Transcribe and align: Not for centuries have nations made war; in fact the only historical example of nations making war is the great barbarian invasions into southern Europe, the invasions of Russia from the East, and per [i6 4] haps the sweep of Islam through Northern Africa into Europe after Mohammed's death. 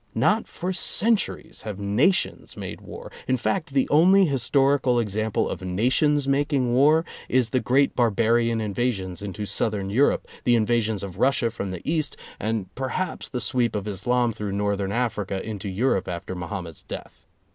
Not 0.15 0.47
for 0.47 0.73
centuries 0.73 1.61
have 1.61 1.77
nations 1.77 2.57
made 2.57 2.81
war; 2.81 3.11
in 3.27 3.37
fact 3.37 3.71
the 3.75 3.87
only 3.89 4.25
historical 4.25 4.99
example 4.99 5.47
of 5.47 5.61
nations 5.61 6.27
making 6.27 6.73
war 6.73 7.05
is 7.29 7.51
the 7.51 7.59
great 7.59 7.95
barbarian 7.95 8.59
invasions 8.59 9.21
into 9.21 9.45
southern 9.45 9.91
Europe, 9.91 10.27
the 10.43 10.55
invasions 10.55 11.03
of 11.03 11.19
Russia 11.19 11.51
from 11.51 11.69
the 11.69 11.87
East, 11.87 12.17
and 12.39 12.73
per 12.73 12.85
[i6 12.87 12.89
4] 12.89 12.89
haps 13.05 13.29
the 13.29 13.39
sweep 13.41 13.75
of 13.75 13.87
Islam 13.87 14.33
through 14.33 14.53
Northern 14.53 14.91
Africa 14.91 15.39
into 15.47 15.69
Europe 15.69 16.07
after 16.07 16.33
Mohammed's 16.33 16.81
death. 16.81 17.27